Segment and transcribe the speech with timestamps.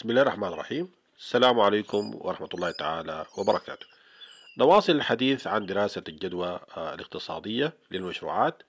[0.00, 0.88] بسم الله الرحمن الرحيم.
[1.18, 3.86] السلام عليكم ورحمة الله تعالى وبركاته.
[4.58, 8.62] نواصل الحديث عن دراسة الجدوى آه، الاقتصادية للمشروعات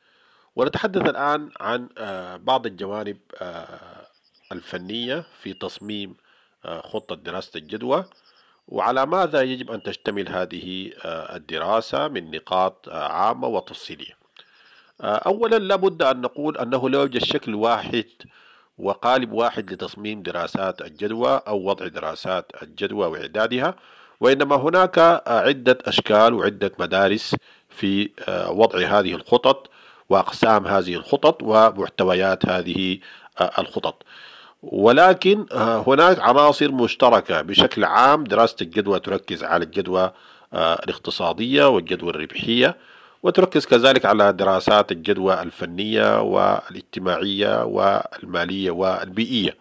[0.55, 4.07] ونتحدث الآن عن آه، بعض الجوانب آه،
[4.51, 6.15] الفنية في تصميم
[6.63, 8.05] خطة دراسة الجدوى
[8.67, 14.13] وعلى ماذا يجب أن تشتمل هذه الدراسة من نقاط عامة وتفصيلية.
[15.01, 18.05] أولا لابد أن نقول أنه لا يوجد شكل واحد
[18.77, 23.75] وقالب واحد لتصميم دراسات الجدوى أو وضع دراسات الجدوى وإعدادها
[24.19, 27.35] وإنما هناك عدة أشكال وعدة مدارس
[27.69, 29.69] في آه، وضع هذه الخطط
[30.09, 32.99] وأقسام هذه الخطط ومحتويات هذه
[33.41, 34.03] آه، الخطط.
[34.63, 38.23] ولكن آه، هناك عناصر مشتركة بشكل عام.
[38.23, 40.11] دراسة الجدوى تركز على الجدوى
[40.53, 42.77] الاقتصادية والجدوى الربحية.
[43.23, 49.57] وتركز كذلك على دراسات الجدوى الفنية والاجتماعية والمالية والبيئية.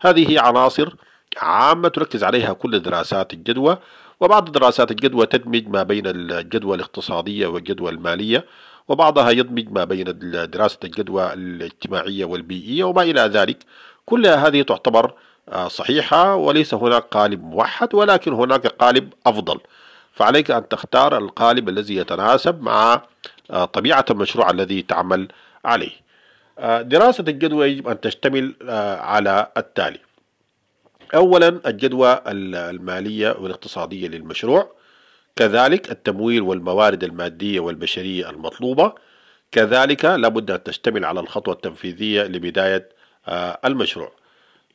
[0.00, 0.94] هذه عناصر
[1.36, 3.78] عامة تركز عليها كل دراسات الجدوى
[4.20, 8.44] وبعض دراسات الجدوى تدمج ما بين الجدوى الاقتصادية والجدوى المالية
[8.88, 10.04] وبعضها يدمج ما بين
[10.50, 13.58] دراسة الجدوى الاجتماعية والبيئية وما إلى ذلك.
[14.06, 15.12] كل هذه تعتبر
[15.48, 19.60] آه، صحيحة وليس هناك قالب موحد ولكن هناك قالب أفضل.
[20.14, 23.02] فعليك أن تختار القالب الذي يتناسب مع
[23.50, 25.28] آه، طبيعة المشروع الذي تعمل
[25.64, 25.92] عليه.
[26.58, 29.98] آه، دراسة الجدوى يجب أن تشتمل آه، على التالي.
[31.14, 34.72] أولا الجدوى المالية والاقتصادية للمشروع
[35.36, 38.94] كذلك التمويل والموارد المادية والبشرية المطلوبة
[39.52, 42.88] كذلك لابد أن تشتمل على الخطوة التنفيذية لبداية
[43.64, 44.12] المشروع.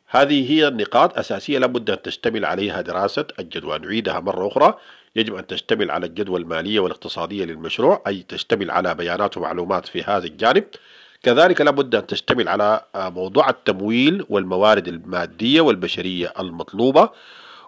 [0.08, 3.80] هذه هي النقاط أساسية لابد أن تشتمل عليها دراسة الجدوى.
[3.80, 4.78] نعيدها مرة أخرى.
[5.16, 10.26] يجب أن تشتمل على الجدوى المالية والاقتصادية للمشروع أي تشتمل على بيانات ومعلومات في هذا
[10.28, 10.64] الجانب.
[11.24, 17.10] كذلك لابد أن تشتمل على آه، موضوع التمويل والموارد المادية والبشرية المطلوبة.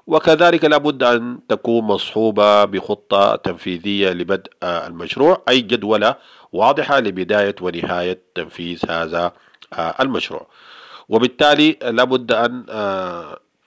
[0.08, 6.16] وكذلك لابد أن تكون مصحوبة بخطة تنفيذية لبدء آه، المشروع أي جدولة
[6.52, 9.32] واضحة لبداية ونهاية تنفيذ هذا
[9.74, 10.48] آه، المشروع.
[11.10, 12.66] وبالتالي لابد أن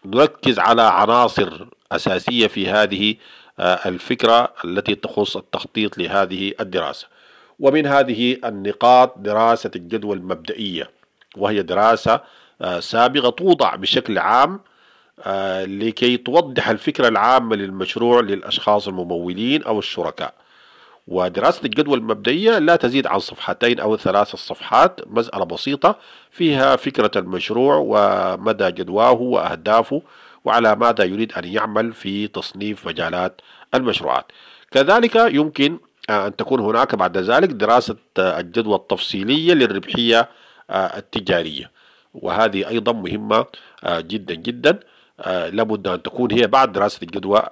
[0.05, 3.15] نركز على عناصر أساسية في هذه
[3.61, 7.07] الفكرة التي تخص التخطيط لهذه الدراسة.
[7.61, 10.91] ومن هذه النقاط دراسة الجدوى المبدئية
[11.37, 12.21] وهي دراسة
[12.63, 14.61] آه، سابقة توضع بشكل عام
[15.25, 20.35] آه، لكي توضح الفكرة العامة للمشروع للأشخاص الممولين أو الشركاء.
[21.09, 25.97] ودراسة الجدوى المبدئية لا تزيد عن صفحتين أو ثلاث صفحات مسألة بسيطة
[26.31, 30.03] فيها فكرة المشروع ومدى جدواه وأهدافه
[30.45, 33.41] وعلى ماذا يريد أن يعمل في تصنيف مجالات
[33.75, 34.33] المشروعات.
[34.71, 35.79] كذلك يمكن
[36.11, 40.29] أن تكون هناك بعد ذلك دراسة الجدوى التفصيلية للربحية
[40.71, 41.71] التجارية.
[42.15, 43.47] وهذه أيضا مهمة
[43.87, 44.81] جدا جدا.
[45.29, 47.43] لابد أن تكون هي بعد دراسة الجدوى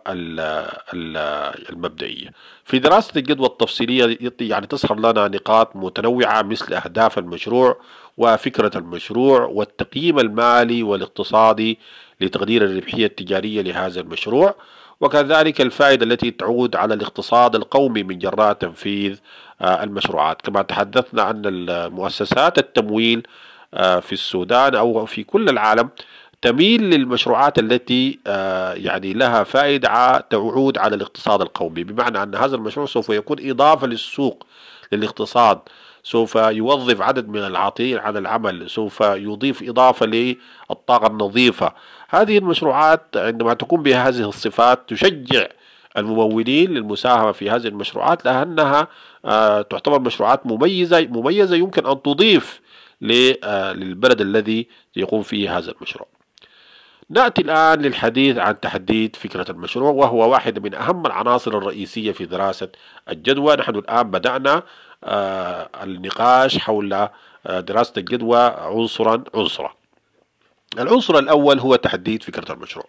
[1.70, 2.30] المبدئية.
[2.64, 7.80] في دراسة الجدوى التفصيلية يعني تظهر لنا نقاط متنوعة مثل أهداف المشروع
[8.18, 11.78] وفكرة المشروع والتقييم المالي والاقتصادي
[12.20, 14.54] لتقدير الربحية التجارية لهذا المشروع
[15.00, 19.18] وكذلك الفائدة التي تعود على الاقتصاد القومي من جراء تنفيذ
[19.60, 20.42] آه، المشروعات.
[20.42, 23.26] كما تحدثنا أن المؤسسات التمويل
[23.74, 25.90] آه، في السودان أو في كل العالم
[26.42, 31.84] تميل للمشروعات التي آه، يعني لها فائدة تعود على الاقتصاد القومي.
[31.84, 34.46] بمعنى أن هذا المشروع سوف يكون إضافة للسوق
[34.92, 35.58] للاقتصاد.
[36.02, 38.70] سوف يوظف عدد من العاطلين عن العمل.
[38.70, 41.72] سوف يضيف إضافة للطاقة النظيفة.
[42.08, 45.46] هذه المشروعات عندما تكون بها هذه الصفات تشجع
[45.96, 48.88] الممولين للمساهمة في هذه المشروعات لأنها
[49.24, 52.60] آه، تعتبر مشروعات مميزة مميزة يمكن أن تضيف
[53.44, 54.66] آه، للبلد الذي
[54.96, 56.21] يقوم فيه هذا المشروع.
[57.10, 62.68] نأتي الآن للحديث عن تحديد فكرة المشروع وهو واحد من أهم العناصر الرئيسية في دراسة
[63.08, 63.56] الجدوى.
[63.56, 64.62] نحن الآن بدأنا
[65.04, 69.74] آه، النقاش حول آه، دراسة الجدوى عنصرا عنصرا.
[70.78, 72.86] العنصر الأول هو تحديد فكرة المشروع.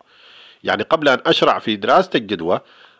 [0.63, 2.59] يعني قبل أن أشرع في دراسة الجدوى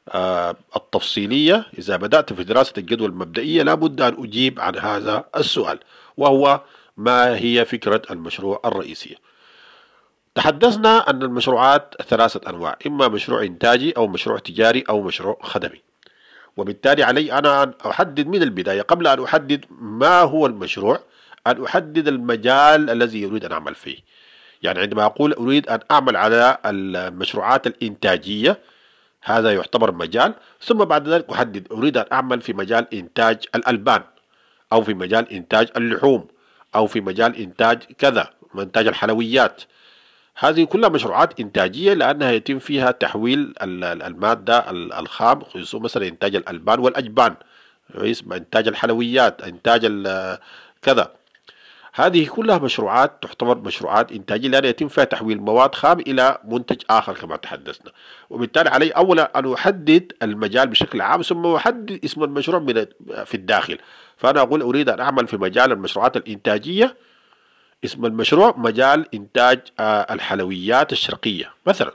[0.10, 5.80] آه، التفصيلية إذا بدأت في دراسة الجدوى المبدئية لابد أن أجيب عن هذا السؤال
[6.18, 6.62] وهو
[6.98, 9.16] ما هي فكرة المشروع الرئيسية.
[10.36, 15.82] تحدثنا أن المشروعات ثلاثة أنواع إما مشروع إنتاجي أو مشروع تجاري أو مشروع خدمي.
[16.58, 21.00] وبالتالي علي أنا أن أحدد من البداية قبل أن أحدد ما هو المشروع
[21.48, 23.98] أن أحدد المجال الذي أريد أن أعمل فيه.
[24.62, 28.60] يعني عندما أقول أريد أن أعمل على المشروعات الإنتاجية
[29.24, 30.34] هذا يعتبر مجال.
[30.62, 34.04] ثم بعد ذلك أحدد أريد أن أعمل في مجال إنتاج الألبان
[34.74, 36.28] أو في مجال إنتاج اللحوم
[36.76, 39.62] أو في مجال إنتاج كذا إنتاج الحلويات.
[40.36, 47.36] هذه كلها مشروعات إنتاجية لأنها يتم فيها تحويل المادة الخام خصوصا مثلا إنتاج الألبان والأجبان
[48.32, 49.86] إنتاج الحلويات إنتاج
[50.82, 51.12] كذا.
[51.96, 57.14] هذه كلها مشروعات تعتبر مشروعات إنتاجية لأن يتم فيها تحويل مواد خام إلى منتج آخر
[57.14, 57.92] كما تحدثنا.
[58.30, 62.86] وبالتالي علي أولا أن أحدد المجال بشكل عام ثم أحدد اسم المشروع من
[63.26, 63.78] في الداخل.
[64.18, 66.96] فأنا أقول أريد أن أعمل في مجال المشروعات الإنتاجية
[67.86, 71.54] اسم المشروع مجال إنتاج آه، الحلويات الشرقية.
[71.68, 71.94] مثلا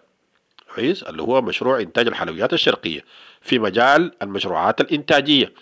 [0.75, 3.05] كويس اللي هو مشروع إنتاج الحلويات الشرقية
[3.41, 5.53] في مجال المشروعات الإنتاجية.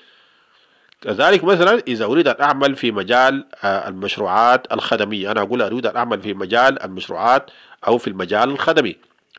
[1.00, 5.30] كذلك مثلا إذا أريد أن أعمل في مجال آه، المشروعات الخدمية.
[5.30, 7.50] أنا أقول أريد أن أعمل في مجال المشروعات
[7.86, 8.96] أو في المجال الخدمي.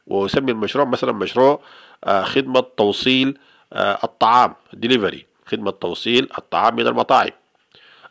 [0.08, 1.62] وأسمي المشروع مثلا مشروع
[2.04, 3.38] آه، خدمة توصيل
[3.74, 7.30] الطعام ديليفري خدمة توصيل الطعام من المطاعم.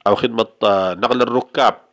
[0.06, 0.46] أو خدمة
[0.92, 1.85] نقل الركاب.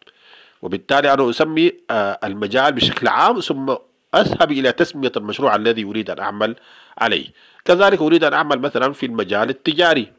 [0.64, 3.76] وبالتالي أنا أسمي آه، المجال بشكل عام ثم
[4.16, 6.56] أذهب إلى تسمية المشروع الذي أريد أن أعمل
[6.98, 7.28] عليه.
[7.66, 10.12] كذلك أريد أن أعمل مثلا في المجال التجاري.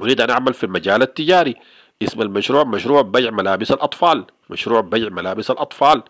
[0.00, 1.56] أريد أن أعمل في المجال التجاري.
[2.02, 4.24] اسم المشروع مشروع بيع ملابس الأطفال.
[4.50, 6.02] مشروع بيع ملابس الأطفال.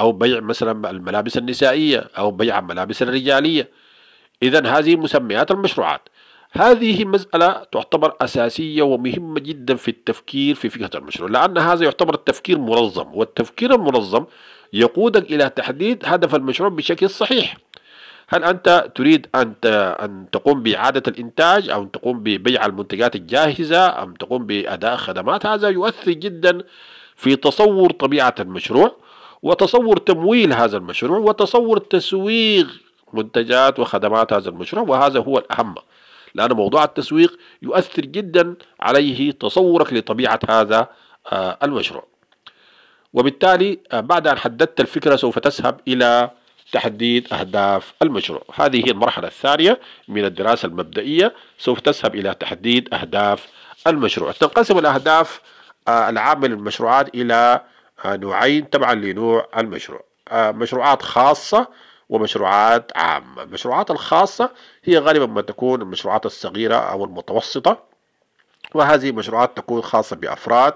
[0.00, 3.68] أو بيع مثلا الملابس النسائية أو بيع الملابس الرجالية.
[4.42, 6.08] إذا هذه مسميات المشروعات.
[6.52, 12.58] هذه مسألة تعتبر أساسية ومهمة جدا في التفكير في فكرة المشروع لأن هذا يعتبر التفكير
[12.58, 14.24] منظم والتفكير المنظم
[14.72, 17.56] يقودك إلى تحديد هدف المشروع بشكل صحيح.
[18.28, 24.14] هل أنت تريد أن أن تقوم بإعادة الإنتاج أو أن تقوم ببيع المنتجات الجاهزة أم
[24.14, 26.58] تقوم بأداء خدمات؟ هذا يؤثر جدا
[27.16, 28.96] في تصور طبيعة المشروع
[29.42, 32.66] وتصور تمويل هذا المشروع وتصور تسويق
[33.12, 35.74] منتجات وخدمات هذا المشروع وهذا هو الأهم.
[36.38, 40.88] لأن موضوع التسويق يؤثر جدا عليه تصورك لطبيعة هذا
[41.32, 42.04] آه، المشروع.
[43.12, 46.30] وبالتالي آه، بعد أن حددت الفكرة سوف تذهب إلى
[46.72, 48.42] تحديد أهداف المشروع.
[48.54, 51.34] هذه هي المرحلة الثانية من الدراسة المبدئية.
[51.58, 53.46] سوف تذهب إلى تحديد أهداف
[53.86, 54.32] المشروع.
[54.32, 55.40] تنقسم الأهداف
[55.88, 57.60] آه، العامة للمشروعات إلى
[58.06, 60.00] نوعين تبعا لنوع المشروع.
[60.32, 61.68] مشروعات خاصة
[62.08, 63.42] ومشروعات عامة.
[63.42, 64.50] المشروعات الخاصة
[64.84, 67.82] هي غالبا ما تكون المشروعات الصغيرة أو المتوسطة
[68.74, 70.74] وهذه مشروعات تكون خاصة بأفراد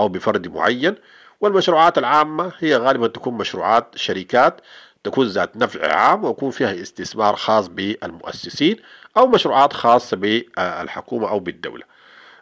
[0.00, 0.94] أو بفرد معين.
[1.40, 4.60] والمشروعات العامة هي غالبا تكون مشروعات شركات
[5.04, 8.76] تكون ذات نفع عام ويكون فيها استثمار خاص بالمؤسسين
[9.16, 11.84] أو مشروعات خاصة بالحكومة أو بالدولة.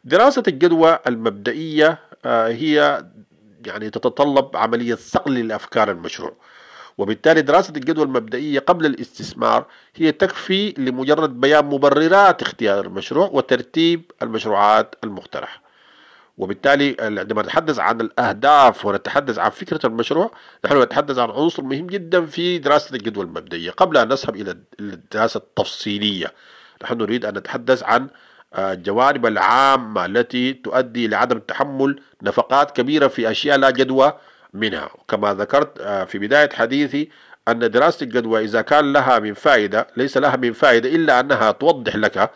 [0.04, 3.04] دراسة الجدوى المبدئية آه، هي
[3.66, 6.32] يعني تتطلب عملية صقل لأفكار المشروع.
[6.98, 9.66] وبالتالي دراسة الجدوى المبدئية قبل الاستثمار
[9.96, 15.68] هي تكفي لمجرد بيان مبررات اختيار المشروع وترتيب المشروعات المقترحة.
[16.38, 20.30] وبالتالي عندما نتحدث عن الأهداف ونتحدث عن فكرة المشروع
[20.64, 23.70] نحن نتحدث عن عنصر مهم جدا في دراسة الجدوى المبدئية.
[23.70, 26.32] قبل أن نذهب إلى الدراسة التفصيلية
[26.82, 28.08] نحن نريد أن نتحدث عن
[28.54, 34.12] آه، الجوانب العامة التي تؤدي لعدم تحمل نفقات كبيرة في أشياء لا جدوى
[34.54, 34.90] منها.
[35.08, 37.08] كما ذكرت آه، في بداية حديثي
[37.48, 41.96] أن دراسة الجدوى إذا كان لها من فائدة ليس لها من فائدة إلا أنها توضح
[41.96, 42.30] لك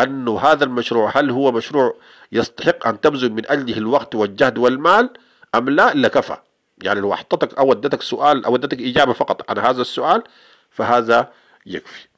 [0.00, 1.96] أن هذا المشروع هل هو مشروع
[2.32, 5.10] يستحق أن تبذل من أجله الوقت والجهد والمال
[5.54, 6.36] أم لا؟ لكفى
[6.82, 10.22] يعني لو أحطتك أو ودتك سؤال أو ودتك إجابة فقط عن هذا السؤال
[10.70, 11.32] فهذا
[11.66, 12.08] يكفي.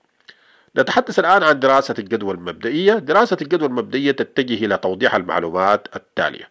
[0.76, 2.94] نتحدث الآن عن دراسة الجدوى المبدئية.
[2.94, 6.48] دراسة الجدوى المبدئية تتجه إلى توضيح المعلومات التالية.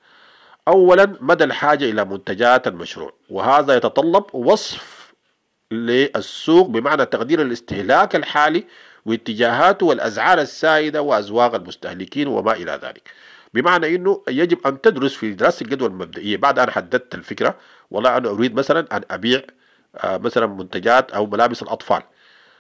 [0.68, 5.14] أولا مدى الحاجة إلى منتجات المشروع وهذا يتطلب وصف
[5.72, 8.64] للسوق بمعنى تقدير الاستهلاك الحالي
[9.06, 13.10] واتجاهاته والأسعار السائدة وأذواق المستهلكين وما إلى ذلك.
[13.54, 16.38] بمعنى أنه يجب أن تدرس في دراسة الجدوى المبدئية.
[16.38, 17.56] بعد أن حددت الفكرة
[17.92, 19.42] والله أنا أريد مثلا أن أبيع
[19.98, 22.02] آه، مثلا منتجات أو ملابس الأطفال.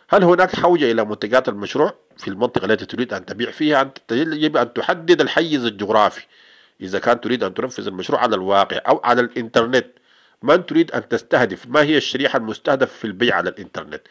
[0.09, 4.73] هل هناك حوجة إلى منتجات المشروع في المنطقة التي تريد أن تبيع فيها؟ يجب أن
[4.73, 6.25] تحدد الحيز الجغرافي.
[6.83, 9.85] إذا كان تريد أن تنفذ المشروع على الواقع أو على الإنترنت
[10.41, 14.01] من تريد أن تستهدف؟ ما هي الشريحة المستهدفة في البيع على الإنترنت؟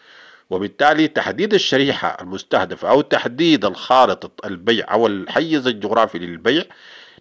[0.50, 6.64] وبالتالي تحديد الشريحة المستهدفة أو تحديد الخارطة البيع أو الحيز الجغرافي للبيع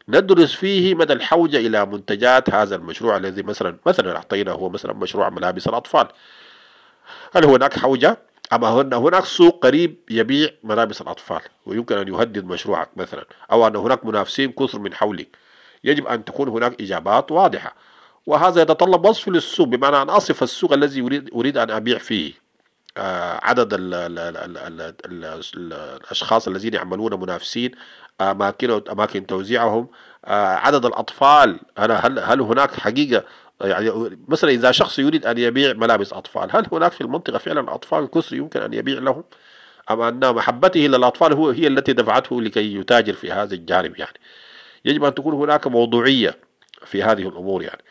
[0.08, 5.30] ندرس فيه مدى الحوجة إلى منتجات هذا المشروع الذي مثلا مثلا أعطينا هو مثلا مشروع
[5.30, 6.08] ملابس الأطفال.
[7.36, 8.18] هل هناك حوجة؟
[8.54, 14.06] أما هناك سوق قريب يبيع ملابس الأطفال ويمكن أن يهدد مشروعك مثلا أو أن هناك
[14.06, 15.28] منافسين كثر من حولك.
[15.84, 17.76] يجب أن تكون هناك إجابات واضحة.
[18.26, 21.02] وهذا يتطلب وصف للسوق بمعنى أن أصف السوق الذي
[21.34, 22.34] أريد, أن أبيع فيه.
[22.98, 24.58] آه عدد ال ال ال
[25.06, 27.72] ال الأشخاص الذين يعملون منافسين
[28.22, 29.88] أماكن أماكن توزيعهم.
[30.26, 31.60] آه عدد الأطفال.
[31.78, 33.24] أنا هل هل هناك حقيقة
[33.64, 38.12] يعني مثلا إذا شخص يريد أن يبيع ملابس أطفال هل هناك في المنطقة فعلا أطفال
[38.12, 39.24] كثر يمكن أن يبيع لهم؟
[39.92, 44.20] أم أن محبته للأطفال هو هي التي دفعته لكي يتاجر في هذا الجانب يعني؟
[44.86, 46.38] يجب أن تكون هناك موضوعية
[46.86, 47.82] في هذه الأمور يعني.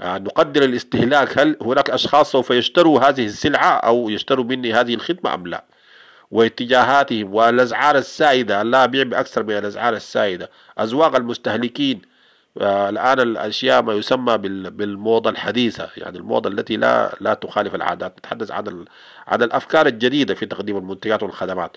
[0.00, 5.34] آه، نقدر الاستهلاك هل هناك أشخاص سوف يشتروا هذه السلعة أو يشتروا مني هذه الخدمة
[5.34, 5.64] أم لا؟
[6.30, 10.50] واتجاهاتهم والأسعار السائدة لا أبيع بأكثر من الأسعار السائدة.
[10.80, 12.02] أذواق المستهلكين
[12.56, 14.38] الآن الأشياء ما يسمى
[14.70, 18.84] بالموضة الحديثة يعني الموضة التي لا لا تخالف العادات نتحدث عن
[19.26, 21.76] عن الأفكار الجديدة في تقديم المنتجات والخدمات.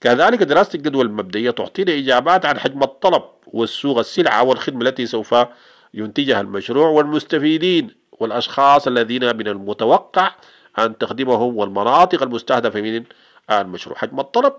[0.00, 5.34] كذلك دراسة الجدوى المبدئية تعطينا إجابات عن حجم الطلب والسوق السلعة والخدمة التي سوف
[5.94, 10.34] ينتجها المشروع والمستفيدين والأشخاص الذين من المتوقع
[10.78, 13.04] أن تخدمهم والمناطق المستهدفة من
[13.50, 13.96] المشروع.
[13.96, 14.52] حجم الطلب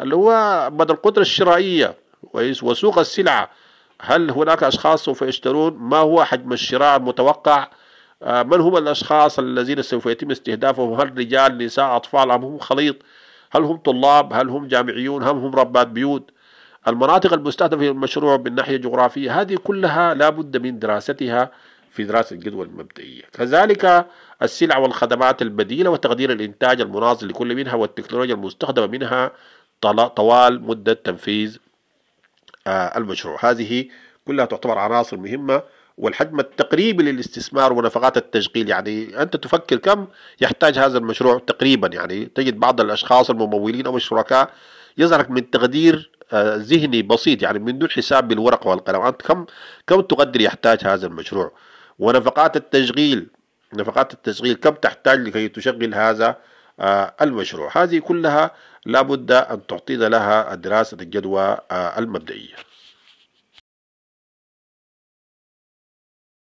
[0.00, 1.94] اللي هو مدى القدرة الشرائية
[2.62, 3.50] وسوق السلعة
[4.04, 7.68] هل هناك أشخاص سوف يشترون؟ ما هو حجم الشراء المتوقع؟
[8.22, 12.96] آه، من هم الأشخاص الذين سوف يتم استهدافهم؟ هل رجال نساء أطفال أم هم خليط؟
[13.52, 16.30] هل هم طلاب؟ هل هم جامعيون؟ هل هم ربات بيوت؟
[16.88, 21.50] المناطق المستهدفة في المشروع من ناحية جغرافية هذه كلها لا بد من دراستها
[21.90, 23.22] في دراسة الجدوى المبدئية.
[23.32, 24.06] كذلك
[24.42, 29.32] السلع والخدمات البديلة وتقدير الإنتاج المناظر لكل منها والتكنولوجيا المستخدمة منها
[30.16, 31.58] طوال مدة تنفيذ
[32.68, 33.38] المشروع.
[33.40, 33.88] هذه
[34.26, 35.62] كلها تعتبر عناصر مهمة
[35.98, 40.06] والحجم التقريبي للاستثمار ونفقات التشغيل يعني أنت تفكر كم
[40.40, 44.50] يحتاج هذا المشروع تقريبا؟ يعني تجد بعض الأشخاص الممولين أو الشركاء
[44.98, 49.00] يظهرك من تقدير آه، ذهني بسيط يعني من دون حساب بالورقة والقلم.
[49.00, 49.46] أنت كم
[49.86, 51.52] كم تقدر يحتاج هذا المشروع؟
[51.98, 53.30] ونفقات التشغيل
[53.74, 56.36] نفقات التشغيل كم تحتاج لكي تشغل هذا؟ آه،
[57.22, 57.70] المشروع.
[57.74, 58.50] هذه كلها
[58.86, 62.54] لابد أن تعطينا لها دراسة الجدوى المبدئية.